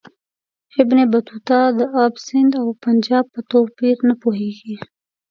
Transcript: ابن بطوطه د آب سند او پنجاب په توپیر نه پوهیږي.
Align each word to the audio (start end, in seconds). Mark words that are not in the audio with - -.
ابن 0.81 0.97
بطوطه 1.11 1.59
د 1.77 1.79
آب 2.03 2.13
سند 2.25 2.51
او 2.61 2.67
پنجاب 2.83 3.25
په 3.33 3.39
توپیر 3.51 3.95
نه 4.09 4.15
پوهیږي. 4.21 4.75